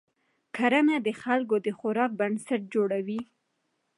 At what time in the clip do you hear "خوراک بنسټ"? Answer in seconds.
1.79-2.61